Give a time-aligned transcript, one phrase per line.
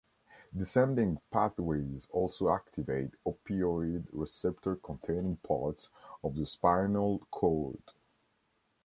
[0.57, 5.89] Descending pathways also activate opioid receptor-containing parts
[6.23, 7.83] of the spinal cord.